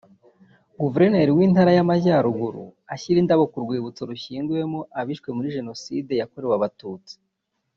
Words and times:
Guverineri 0.81 1.31
w’Intara 1.37 1.71
y’Amajyaruguru 1.77 2.63
ashyira 2.93 3.17
indabo 3.19 3.43
ku 3.51 3.57
rwibutso 3.63 4.01
rushyinguyemo 4.09 4.79
abishwe 4.99 5.29
muri 5.37 5.53
Jenoside 5.55 6.11
yakorewe 6.21 6.53
Abatutsi 6.57 7.13